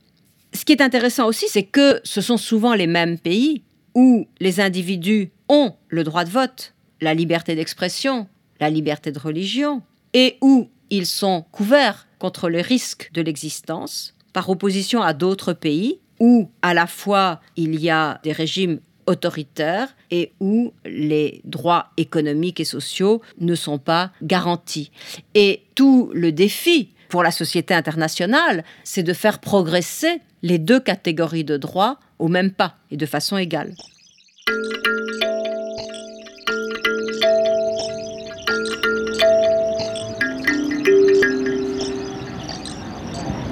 Ce 0.54 0.66
qui 0.66 0.72
est 0.72 0.82
intéressant 0.82 1.28
aussi, 1.28 1.46
c'est 1.50 1.64
que 1.64 2.00
ce 2.04 2.22
sont 2.22 2.38
souvent 2.38 2.74
les 2.74 2.88
mêmes 2.88 3.20
pays 3.20 3.64
où 3.96 4.28
les 4.40 4.60
individus 4.60 5.32
ont 5.50 5.74
le 5.90 6.04
droit 6.04 6.24
de 6.24 6.30
vote, 6.30 6.74
la 7.02 7.14
liberté 7.14 7.56
d'expression, 7.56 8.28
la 8.60 8.70
liberté 8.70 9.12
de 9.12 9.20
religion, 9.20 9.82
et 10.14 10.38
où 10.42 10.70
ils 10.90 11.06
sont 11.06 11.46
couverts 11.52 12.08
contre 12.20 12.50
les 12.50 12.62
risques 12.62 13.10
de 13.14 13.22
l'existence, 13.22 14.16
par 14.34 14.50
opposition 14.50 15.02
à 15.02 15.14
d'autres 15.14 15.54
pays 15.54 16.00
où 16.20 16.50
à 16.62 16.74
la 16.74 16.88
fois 16.88 17.42
il 17.56 17.80
y 17.80 17.90
a 17.90 18.20
des 18.24 18.32
régimes 18.32 18.80
autoritaires 19.08 19.90
et 20.12 20.34
où 20.40 20.74
les 20.86 21.42
droits 21.46 21.88
économiques 21.98 22.60
et 22.60 22.66
sociaux 22.66 23.22
ne 23.40 23.56
sont 23.56 23.80
pas 23.80 24.12
garantis. 24.22 24.92
Et 25.34 25.64
tout 25.76 26.12
le 26.14 26.32
défi 26.32 26.90
pour 27.10 27.24
la 27.24 27.32
société 27.32 27.74
internationale, 27.74 28.64
c'est 28.84 29.04
de 29.04 29.14
faire 29.14 29.40
progresser 29.40 30.22
les 30.44 30.60
deux 30.60 30.80
catégories 30.80 31.46
de 31.46 31.58
droits 31.58 32.00
au 32.20 32.28
même 32.28 32.52
pas 32.52 32.76
et 32.92 32.98
de 32.98 33.06
façon 33.06 33.38
égale. 33.38 33.74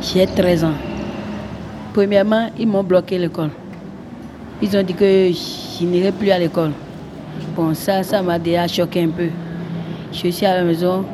J'ai 0.01 0.27
13 0.27 0.63
ans. 0.63 0.94
Premièrement, 1.95 2.49
ils 2.59 2.67
m'ont 2.67 2.83
bloqué 2.83 3.17
l'école. 3.17 3.51
Ils 4.61 4.75
ont 4.75 4.83
dit 4.83 4.93
que 4.93 5.05
je 5.05 5.85
n'irai 5.85 6.11
plus 6.11 6.29
à 6.29 6.37
l'école. 6.37 6.71
Bon, 7.55 7.73
ça, 7.73 8.03
ça 8.03 8.21
m'a 8.21 8.37
déjà 8.37 8.67
choqué 8.67 9.03
un 9.03 9.07
peu. 9.07 9.29
Je 10.11 10.27
suis 10.27 10.45
à 10.45 10.57
la 10.57 10.63
maison, 10.65 11.05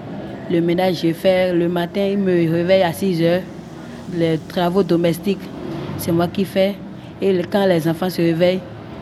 le 0.50 0.60
ménage, 0.60 1.02
je 1.04 1.14
fais 1.14 1.54
le 1.54 1.70
matin, 1.70 2.02
ils 2.02 2.18
me 2.18 2.32
réveillent 2.52 2.82
à 2.82 2.94
6 2.94 3.22
heures. 3.22 3.42
Les 4.16 4.40
travaux 4.40 4.82
domestiques, 4.82 5.38
c'est 6.00 6.12
moi 6.12 6.28
qui 6.28 6.46
fais. 6.46 6.74
Et 7.22 7.40
quand 7.44 7.68
les 7.68 7.88
enfants 7.88 8.10
se 8.10 8.20
réveillent, 8.20 8.62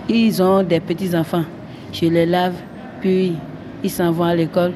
ils 0.10 0.44
ont 0.44 0.64
des 0.64 0.82
petits-enfants. 0.82 1.46
Je 1.94 2.08
les 2.08 2.26
lave, 2.26 2.56
puis 3.00 3.38
ils 3.82 3.90
s'en 3.90 4.12
vont 4.12 4.26
à 4.26 4.36
l'école. 4.36 4.74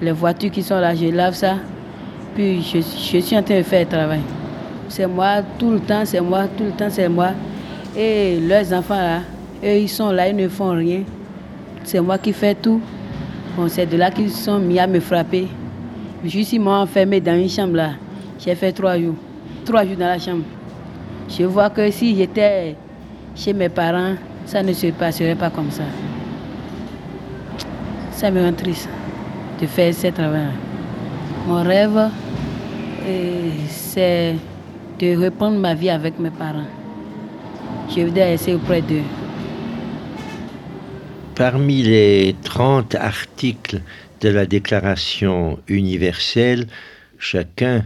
Les 0.00 0.12
voitures 0.12 0.52
qui 0.52 0.62
sont 0.62 0.78
là, 0.78 0.94
je 0.94 1.06
lave 1.06 1.34
ça. 1.34 1.56
Puis 2.36 2.62
je, 2.62 2.78
je 2.78 3.18
suis 3.18 3.36
en 3.36 3.42
train 3.42 3.58
de 3.58 3.64
faire 3.64 3.80
le 3.80 3.88
travail 3.88 4.20
c'est 4.88 5.06
moi, 5.06 5.42
tout 5.58 5.70
le 5.70 5.80
temps, 5.80 6.04
c'est 6.04 6.20
moi, 6.20 6.46
tout 6.56 6.64
le 6.64 6.72
temps, 6.72 6.88
c'est 6.90 7.08
moi. 7.08 7.30
Et 7.96 8.38
leurs 8.40 8.72
enfants 8.72 8.96
là, 8.96 9.20
eux, 9.64 9.78
ils 9.78 9.88
sont 9.88 10.10
là, 10.10 10.28
ils 10.28 10.36
ne 10.36 10.48
font 10.48 10.70
rien. 10.70 11.02
C'est 11.84 12.00
moi 12.00 12.18
qui 12.18 12.32
fais 12.32 12.54
tout. 12.54 12.80
Bon, 13.56 13.68
c'est 13.68 13.86
de 13.86 13.96
là 13.96 14.10
qu'ils 14.10 14.30
sont 14.30 14.58
mis 14.58 14.78
à 14.78 14.86
me 14.86 15.00
frapper. 15.00 15.48
Je 16.24 16.40
suis 16.40 16.58
enfermé 16.58 17.20
dans 17.20 17.38
une 17.38 17.48
chambre 17.48 17.76
là. 17.76 17.90
J'ai 18.38 18.54
fait 18.54 18.72
trois 18.72 18.98
jours. 18.98 19.14
Trois 19.64 19.84
jours 19.84 19.96
dans 19.96 20.06
la 20.06 20.18
chambre. 20.18 20.44
Je 21.28 21.44
vois 21.44 21.70
que 21.70 21.90
si 21.90 22.16
j'étais 22.16 22.76
chez 23.34 23.52
mes 23.52 23.68
parents, 23.68 24.14
ça 24.44 24.62
ne 24.62 24.72
se 24.72 24.88
passerait 24.88 25.34
pas 25.34 25.50
comme 25.50 25.70
ça. 25.70 25.84
Ça 28.12 28.30
me 28.30 28.44
rend 28.44 28.52
triste 28.52 28.88
de 29.60 29.66
faire 29.66 29.92
ce 29.92 30.08
travail. 30.08 30.48
Mon 31.46 31.62
rêve, 31.62 32.10
c'est 33.68 34.34
de 34.98 35.16
reprendre 35.16 35.58
ma 35.58 35.74
vie 35.74 35.90
avec 35.90 36.18
mes 36.18 36.30
parents. 36.30 36.70
Je 37.94 38.02
voudrais 38.02 38.34
essayer 38.34 38.56
auprès 38.56 38.82
d'eux. 38.82 39.04
Parmi 41.34 41.82
les 41.82 42.34
30 42.44 42.94
articles 42.94 43.80
de 44.20 44.28
la 44.30 44.46
Déclaration 44.46 45.58
universelle, 45.68 46.66
chacun 47.18 47.84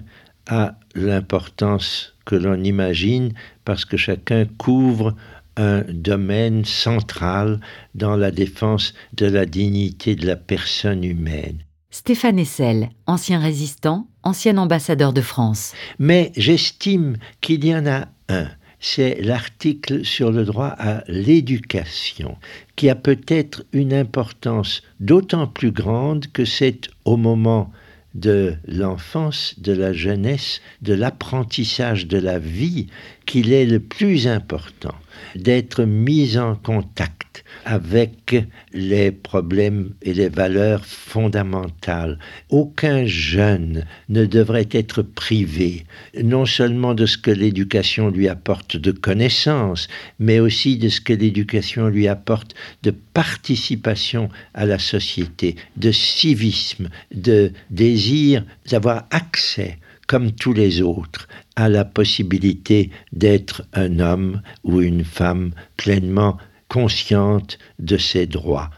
a 0.48 0.74
l'importance 0.94 2.14
que 2.24 2.36
l'on 2.36 2.62
imagine 2.62 3.32
parce 3.64 3.84
que 3.84 3.96
chacun 3.96 4.44
couvre 4.58 5.14
un 5.56 5.82
domaine 5.88 6.64
central 6.64 7.60
dans 7.94 8.16
la 8.16 8.30
défense 8.30 8.94
de 9.14 9.26
la 9.26 9.46
dignité 9.46 10.14
de 10.14 10.26
la 10.26 10.36
personne 10.36 11.04
humaine. 11.04 11.58
Stéphane 11.92 12.38
Essel, 12.38 12.90
ancien 13.06 13.40
résistant, 13.40 14.06
ancien 14.22 14.58
ambassadeur 14.58 15.12
de 15.12 15.20
France. 15.20 15.72
Mais 15.98 16.30
j'estime 16.36 17.16
qu'il 17.40 17.64
y 17.64 17.74
en 17.74 17.84
a 17.86 18.06
un. 18.28 18.48
C'est 18.78 19.20
l'article 19.20 20.04
sur 20.04 20.30
le 20.30 20.44
droit 20.44 20.74
à 20.78 21.02
l'éducation, 21.08 22.38
qui 22.76 22.88
a 22.88 22.94
peut-être 22.94 23.64
une 23.72 23.92
importance 23.92 24.82
d'autant 25.00 25.48
plus 25.48 25.72
grande 25.72 26.28
que 26.32 26.44
c'est 26.44 26.88
au 27.04 27.16
moment 27.16 27.72
de 28.14 28.54
l'enfance, 28.66 29.54
de 29.58 29.72
la 29.72 29.92
jeunesse, 29.92 30.60
de 30.82 30.94
l'apprentissage 30.94 32.06
de 32.06 32.18
la 32.18 32.38
vie 32.38 32.86
qu'il 33.30 33.52
est 33.52 33.64
le 33.64 33.78
plus 33.78 34.26
important 34.26 34.96
d'être 35.36 35.84
mis 35.84 36.36
en 36.36 36.56
contact 36.56 37.44
avec 37.64 38.34
les 38.72 39.12
problèmes 39.12 39.94
et 40.02 40.14
les 40.14 40.28
valeurs 40.28 40.84
fondamentales. 40.84 42.18
Aucun 42.48 43.06
jeune 43.06 43.84
ne 44.08 44.24
devrait 44.24 44.68
être 44.72 45.02
privé 45.02 45.84
non 46.20 46.44
seulement 46.44 46.92
de 46.92 47.06
ce 47.06 47.18
que 47.18 47.30
l'éducation 47.30 48.10
lui 48.10 48.26
apporte 48.26 48.76
de 48.76 48.90
connaissances, 48.90 49.86
mais 50.18 50.40
aussi 50.40 50.76
de 50.76 50.88
ce 50.88 51.00
que 51.00 51.12
l'éducation 51.12 51.86
lui 51.86 52.08
apporte 52.08 52.56
de 52.82 52.90
participation 52.90 54.28
à 54.54 54.66
la 54.66 54.80
société, 54.80 55.54
de 55.76 55.92
civisme, 55.92 56.88
de 57.14 57.52
désir 57.70 58.44
d'avoir 58.68 59.06
accès 59.12 59.78
comme 60.10 60.32
tous 60.32 60.52
les 60.52 60.82
autres, 60.82 61.28
a 61.54 61.68
la 61.68 61.84
possibilité 61.84 62.90
d'être 63.12 63.62
un 63.72 64.00
homme 64.00 64.42
ou 64.64 64.80
une 64.80 65.04
femme 65.04 65.52
pleinement 65.76 66.36
consciente 66.66 67.58
de 67.78 67.96
ses 67.96 68.26
droits. 68.26 68.70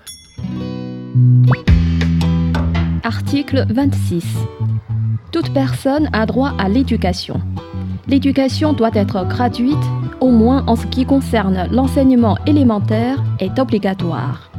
Article 3.02 3.64
26. 3.70 4.26
Toute 5.32 5.54
personne 5.54 6.10
a 6.12 6.26
droit 6.26 6.52
à 6.58 6.68
l'éducation. 6.68 7.40
L'éducation 8.08 8.74
doit 8.74 8.90
être 8.92 9.26
gratuite, 9.26 9.86
au 10.20 10.30
moins 10.30 10.62
en 10.66 10.76
ce 10.76 10.86
qui 10.86 11.06
concerne 11.06 11.66
l'enseignement 11.70 12.36
élémentaire, 12.46 13.24
est 13.38 13.58
obligatoire. 13.58 14.51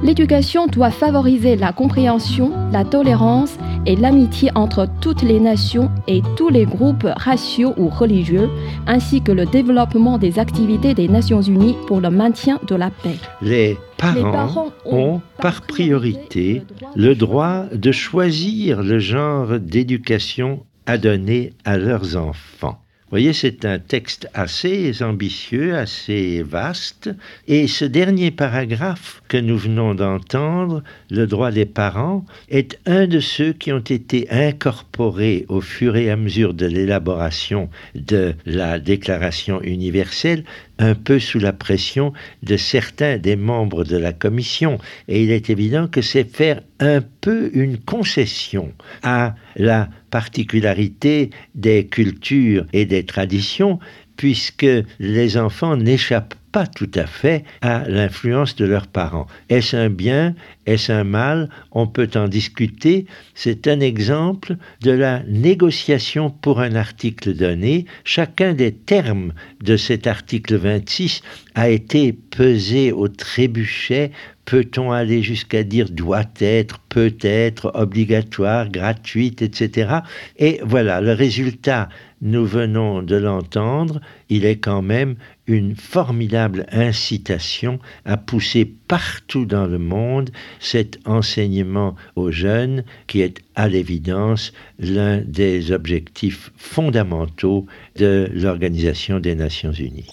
L'éducation 0.00 0.68
doit 0.68 0.92
favoriser 0.92 1.56
la 1.56 1.72
compréhension, 1.72 2.52
la 2.72 2.84
tolérance 2.84 3.58
et 3.84 3.96
l'amitié 3.96 4.50
entre 4.54 4.86
toutes 5.00 5.22
les 5.22 5.40
nations 5.40 5.90
et 6.06 6.22
tous 6.36 6.50
les 6.50 6.66
groupes 6.66 7.06
raciaux 7.16 7.74
ou 7.76 7.88
religieux, 7.88 8.48
ainsi 8.86 9.22
que 9.22 9.32
le 9.32 9.44
développement 9.44 10.16
des 10.18 10.38
activités 10.38 10.94
des 10.94 11.08
Nations 11.08 11.42
Unies 11.42 11.74
pour 11.88 12.00
le 12.00 12.10
maintien 12.10 12.60
de 12.68 12.76
la 12.76 12.90
paix. 12.90 13.16
Les 13.42 13.76
parents, 13.96 14.70
ont, 14.84 15.20
par 15.40 15.62
priorité, 15.62 16.62
le 16.94 17.14
droit 17.16 17.64
de 17.72 17.90
choisir 17.90 18.82
le 18.82 19.00
genre 19.00 19.58
d'éducation 19.58 20.64
à 20.86 20.96
donner 20.96 21.54
à 21.64 21.76
leurs 21.76 22.16
enfants. 22.16 22.78
Vous 23.08 23.14
voyez, 23.16 23.32
c'est 23.32 23.64
un 23.64 23.78
texte 23.78 24.28
assez 24.34 25.02
ambitieux, 25.02 25.74
assez 25.74 26.42
vaste. 26.42 27.08
Et 27.46 27.66
ce 27.66 27.86
dernier 27.86 28.30
paragraphe 28.30 29.22
que 29.28 29.38
nous 29.38 29.56
venons 29.56 29.94
d'entendre, 29.94 30.82
le 31.08 31.26
droit 31.26 31.50
des 31.50 31.64
parents, 31.64 32.26
est 32.50 32.78
un 32.84 33.06
de 33.06 33.18
ceux 33.20 33.54
qui 33.54 33.72
ont 33.72 33.78
été 33.78 34.30
incorporés 34.30 35.46
au 35.48 35.62
fur 35.62 35.96
et 35.96 36.10
à 36.10 36.16
mesure 36.16 36.52
de 36.52 36.66
l'élaboration 36.66 37.70
de 37.94 38.34
la 38.44 38.78
Déclaration 38.78 39.62
universelle 39.62 40.44
un 40.78 40.94
peu 40.94 41.18
sous 41.18 41.38
la 41.38 41.52
pression 41.52 42.12
de 42.42 42.56
certains 42.56 43.18
des 43.18 43.36
membres 43.36 43.84
de 43.84 43.96
la 43.96 44.12
commission. 44.12 44.78
Et 45.08 45.22
il 45.22 45.30
est 45.30 45.50
évident 45.50 45.88
que 45.88 46.02
c'est 46.02 46.24
faire 46.24 46.60
un 46.80 47.00
peu 47.20 47.50
une 47.54 47.78
concession 47.78 48.72
à 49.02 49.34
la 49.56 49.88
particularité 50.10 51.30
des 51.54 51.86
cultures 51.86 52.66
et 52.72 52.86
des 52.86 53.04
traditions, 53.04 53.78
puisque 54.18 54.66
les 54.98 55.38
enfants 55.38 55.76
n'échappent 55.76 56.34
pas 56.52 56.66
tout 56.66 56.90
à 56.94 57.06
fait 57.06 57.44
à 57.60 57.88
l'influence 57.88 58.56
de 58.56 58.64
leurs 58.64 58.88
parents. 58.88 59.26
Est-ce 59.48 59.76
un 59.76 59.90
bien? 59.90 60.34
Est-ce 60.66 60.90
un 60.90 61.04
mal? 61.04 61.50
On 61.72 61.86
peut 61.86 62.10
en 62.14 62.26
discuter. 62.26 63.06
C'est 63.34 63.68
un 63.68 63.80
exemple 63.80 64.56
de 64.82 64.90
la 64.90 65.22
négociation 65.28 66.30
pour 66.30 66.60
un 66.60 66.74
article 66.74 67.34
donné. 67.34 67.86
Chacun 68.04 68.54
des 68.54 68.72
termes 68.72 69.32
de 69.62 69.76
cet 69.76 70.06
article 70.06 70.56
26 70.56 71.22
a 71.54 71.68
été 71.68 72.12
pesé 72.12 72.92
au 72.92 73.08
trébuchet 73.08 74.10
Peut-on 74.48 74.92
aller 74.92 75.22
jusqu'à 75.22 75.62
dire 75.62 75.90
doit 75.90 76.24
être, 76.40 76.78
peut 76.88 77.14
être, 77.20 77.70
obligatoire, 77.74 78.70
gratuite, 78.70 79.42
etc. 79.42 79.96
Et 80.38 80.58
voilà, 80.64 81.02
le 81.02 81.12
résultat, 81.12 81.90
nous 82.20 82.44
venons 82.44 83.02
de 83.02 83.16
l'entendre, 83.16 84.00
il 84.28 84.44
est 84.44 84.58
quand 84.58 84.82
même 84.82 85.16
une 85.46 85.76
formidable 85.76 86.66
incitation 86.72 87.78
à 88.04 88.16
pousser 88.16 88.64
partout 88.64 89.44
dans 89.44 89.66
le 89.66 89.78
monde 89.78 90.30
cet 90.60 90.98
enseignement 91.06 91.94
aux 92.16 92.30
jeunes 92.30 92.84
qui 93.06 93.20
est 93.20 93.40
à 93.54 93.68
l'évidence 93.68 94.52
l'un 94.78 95.18
des 95.18 95.72
objectifs 95.72 96.50
fondamentaux 96.56 97.66
de 97.96 98.28
l'Organisation 98.32 99.20
des 99.20 99.34
Nations 99.34 99.72
Unies. 99.72 100.08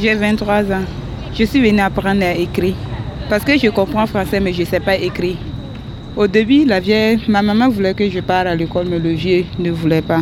J'ai 0.00 0.16
23 0.16 0.72
ans. 0.72 1.01
Je 1.34 1.44
suis 1.44 1.62
venue 1.62 1.80
apprendre 1.80 2.24
à 2.24 2.34
écrire. 2.34 2.74
Parce 3.30 3.42
que 3.42 3.56
je 3.58 3.68
comprends 3.68 4.06
français, 4.06 4.38
mais 4.38 4.52
je 4.52 4.60
ne 4.60 4.66
sais 4.66 4.80
pas 4.80 4.96
écrire. 4.96 5.36
Au 6.14 6.26
début, 6.26 6.66
la 6.66 6.78
vieille, 6.78 7.22
ma 7.26 7.40
maman 7.40 7.70
voulait 7.70 7.94
que 7.94 8.08
je 8.10 8.20
parte 8.20 8.46
à 8.46 8.54
l'école, 8.54 8.86
mais 8.90 8.98
le 8.98 9.12
vieux 9.12 9.46
ne 9.58 9.70
voulait 9.70 10.02
pas. 10.02 10.20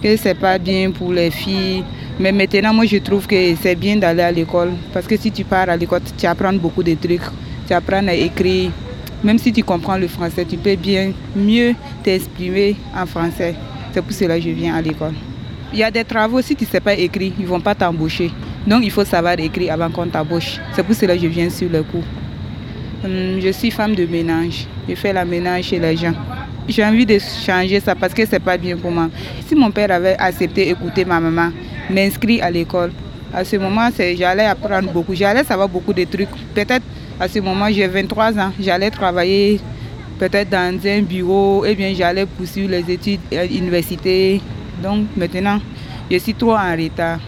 Que 0.00 0.16
c'est 0.16 0.36
pas 0.36 0.56
bien 0.58 0.92
pour 0.92 1.12
les 1.12 1.32
filles. 1.32 1.82
Mais 2.20 2.30
maintenant, 2.30 2.72
moi, 2.72 2.86
je 2.86 2.98
trouve 2.98 3.26
que 3.26 3.56
c'est 3.60 3.74
bien 3.74 3.96
d'aller 3.96 4.22
à 4.22 4.30
l'école. 4.30 4.70
Parce 4.92 5.08
que 5.08 5.16
si 5.16 5.32
tu 5.32 5.42
pars 5.42 5.68
à 5.68 5.76
l'école, 5.76 6.02
tu 6.16 6.26
apprends 6.26 6.52
beaucoup 6.52 6.84
de 6.84 6.94
trucs. 6.94 7.22
Tu 7.66 7.72
apprends 7.72 8.06
à 8.06 8.14
écrire. 8.14 8.70
Même 9.24 9.38
si 9.38 9.52
tu 9.52 9.64
comprends 9.64 9.96
le 9.96 10.06
français, 10.06 10.44
tu 10.44 10.56
peux 10.56 10.76
bien 10.76 11.10
mieux 11.34 11.74
t'exprimer 12.04 12.76
en 12.96 13.04
français. 13.04 13.56
C'est 13.92 14.00
pour 14.00 14.12
cela 14.12 14.36
que 14.36 14.44
je 14.44 14.50
viens 14.50 14.76
à 14.76 14.80
l'école. 14.80 15.14
Il 15.72 15.80
y 15.80 15.82
a 15.82 15.90
des 15.90 16.04
travaux, 16.04 16.40
si 16.40 16.54
tu 16.54 16.64
ne 16.64 16.68
sais 16.68 16.80
pas 16.80 16.94
écrire, 16.94 17.32
ils 17.36 17.42
ne 17.42 17.48
vont 17.48 17.60
pas 17.60 17.74
t'embaucher. 17.74 18.30
Donc 18.66 18.84
il 18.84 18.90
faut 18.90 19.04
savoir 19.04 19.38
écrire 19.38 19.72
avant 19.72 19.90
qu'on 19.90 20.06
t'embauche. 20.06 20.58
C'est 20.74 20.82
pour 20.82 20.94
cela 20.94 21.14
que 21.16 21.22
je 21.22 21.26
viens 21.28 21.50
sur 21.50 21.68
le 21.70 21.82
coup. 21.82 22.02
Hum, 23.04 23.40
je 23.40 23.50
suis 23.52 23.70
femme 23.70 23.94
de 23.94 24.04
ménage. 24.06 24.66
Je 24.88 24.94
fais 24.94 25.12
la 25.12 25.24
ménage 25.24 25.64
chez 25.64 25.78
les 25.78 25.96
gens. 25.96 26.14
J'ai 26.68 26.84
envie 26.84 27.06
de 27.06 27.18
changer 27.18 27.80
ça 27.80 27.94
parce 27.94 28.12
que 28.14 28.24
c'est 28.26 28.38
pas 28.38 28.56
bien 28.56 28.76
pour 28.76 28.90
moi. 28.90 29.08
Si 29.48 29.54
mon 29.54 29.70
père 29.70 29.90
avait 29.90 30.16
accepté 30.18 30.66
d'écouter 30.66 31.04
ma 31.04 31.18
maman, 31.18 31.50
m'inscrire 31.90 32.44
à 32.44 32.50
l'école, 32.50 32.92
à 33.32 33.44
ce 33.44 33.56
moment, 33.56 33.88
j'allais 33.96 34.44
apprendre 34.44 34.92
beaucoup. 34.92 35.14
J'allais 35.14 35.44
savoir 35.44 35.68
beaucoup 35.68 35.92
de 35.92 36.04
trucs. 36.04 36.28
Peut-être 36.54 36.84
à 37.18 37.28
ce 37.28 37.38
moment, 37.38 37.68
j'ai 37.70 37.86
23 37.86 38.38
ans. 38.38 38.52
J'allais 38.60 38.90
travailler 38.90 39.60
peut-être 40.18 40.50
dans 40.50 40.78
un 40.86 41.00
bureau, 41.00 41.64
et 41.64 41.74
bien 41.74 41.94
j'allais 41.94 42.26
poursuivre 42.26 42.70
les 42.70 42.90
études 42.92 43.20
à 43.32 43.46
l'université. 43.46 44.40
Donc 44.82 45.06
maintenant, 45.16 45.60
je 46.10 46.18
suis 46.18 46.34
trop 46.34 46.54
en 46.54 46.76
retard. 46.76 47.20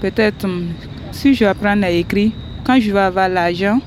Peut-être 0.00 0.44
hum, 0.44 0.68
si 1.12 1.34
je 1.34 1.44
apprends 1.44 1.82
à 1.82 1.90
écrire, 1.90 2.30
quand 2.64 2.80
je 2.80 2.92
vais 2.92 3.00
avoir 3.00 3.28
l'argent, 3.28 3.80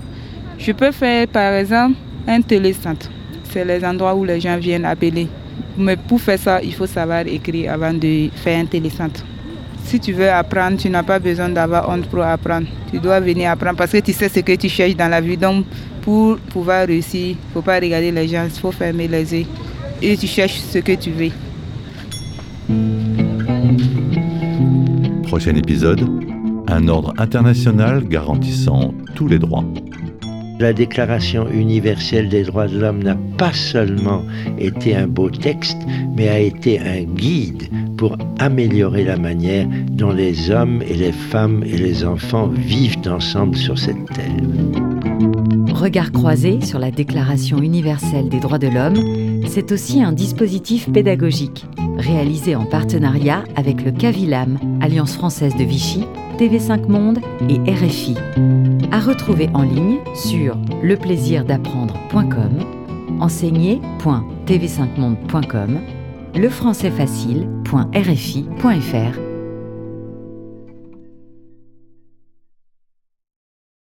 je 0.58 0.72
peux 0.72 0.92
faire 0.92 1.28
par 1.28 1.54
exemple 1.54 1.96
un 2.28 2.42
télécentre. 2.42 3.10
C'est 3.44 3.66
les 3.66 3.84
endroits 3.84 4.16
où 4.16 4.24
les 4.24 4.40
gens 4.40 4.58
viennent 4.58 4.86
appeler. 4.86 5.28
Mais 5.78 5.96
pour 5.96 6.20
faire 6.22 6.40
ça, 6.40 6.62
il 6.62 6.74
faut 6.74 6.88
savoir 6.88 7.26
écrire 7.28 7.74
avant 7.74 7.94
de 7.94 8.30
faire 8.36 8.60
un 8.60 8.66
télécentre. 8.66 9.24
Si 9.84 10.00
tu 10.00 10.14
veux 10.14 10.30
apprendre, 10.30 10.78
tu 10.78 10.90
n'as 10.90 11.04
pas 11.04 11.20
besoin 11.20 11.50
d'avoir 11.50 11.90
honte 11.90 12.06
pour 12.08 12.24
apprendre. 12.24 12.68
Tu 12.92 13.00
dois 13.00 13.20
venir 13.20 13.52
apprendre 13.52 13.78
parce 13.78 13.92
que 13.92 13.98
tu 13.98 14.14
sais 14.14 14.30
ce 14.30 14.40
que 14.40 14.56
tu 14.56 14.70
cherches 14.70 14.96
dans 14.96 15.10
la 15.10 15.20
vie. 15.20 15.38
Donc, 15.38 15.66
pour 16.02 16.38
pouvoir 16.38 16.88
réussir, 16.88 17.22
il 17.22 17.32
ne 17.32 17.54
faut 17.54 17.62
pas 17.62 17.80
regarder 17.80 18.12
les 18.12 18.28
gens, 18.28 18.46
il 18.46 18.60
faut 18.60 18.72
fermer 18.72 19.08
les 19.08 19.34
yeux. 19.34 19.46
Et 20.02 20.16
tu 20.18 20.28
cherches 20.28 20.60
ce 20.60 20.80
que 20.80 20.94
tu 20.94 21.12
veux. 21.12 21.32
Prochain 25.32 25.56
épisode, 25.56 26.02
un 26.68 26.90
ordre 26.90 27.14
international 27.18 28.04
garantissant 28.04 28.94
tous 29.16 29.30
les 29.30 29.40
droits. 29.40 29.64
La 30.60 30.74
Déclaration 30.74 31.48
universelle 31.50 32.28
des 32.28 32.44
droits 32.44 32.68
de 32.68 32.78
l'homme 32.78 33.02
n'a 33.02 33.16
pas 33.38 33.54
seulement 33.54 34.26
été 34.60 34.94
un 34.94 35.08
beau 35.08 35.30
texte, 35.30 35.78
mais 36.18 36.28
a 36.28 36.38
été 36.38 36.80
un 36.80 37.04
guide 37.04 37.70
pour 37.96 38.18
améliorer 38.40 39.06
la 39.06 39.16
manière 39.16 39.70
dont 39.92 40.12
les 40.12 40.52
hommes 40.52 40.82
et 40.82 40.96
les 40.96 41.14
femmes 41.14 41.64
et 41.64 41.78
les 41.78 42.04
enfants 42.04 42.50
vivent 42.50 43.08
ensemble 43.08 43.56
sur 43.56 43.80
cette 43.80 44.06
terre. 44.08 44.36
Regard 45.74 46.12
croisé 46.12 46.60
sur 46.60 46.78
la 46.78 46.92
Déclaration 46.92 47.60
universelle 47.60 48.28
des 48.28 48.42
droits 48.42 48.60
de 48.60 48.68
l'homme, 48.68 49.31
c'est 49.52 49.72
aussi 49.74 50.02
un 50.02 50.14
dispositif 50.14 50.90
pédagogique 50.94 51.66
réalisé 51.98 52.56
en 52.56 52.64
partenariat 52.64 53.44
avec 53.58 53.84
le 53.84 53.92
CAVILAM, 53.92 54.58
Alliance 54.80 55.16
française 55.16 55.54
de 55.58 55.66
Vichy, 55.66 56.06
TV5 56.38 56.88
Monde 56.88 57.20
et 57.50 57.58
RFI. 57.70 58.16
À 58.92 59.02
retrouver 59.02 59.50
en 59.54 59.64
ligne 59.64 59.98
sur 60.16 60.58
leplaisirdapprendre.com, 60.82 62.60
enseigner.tv5monde.com, 63.20 65.82
lefrançaisfacile.rfi.fr 66.36 69.31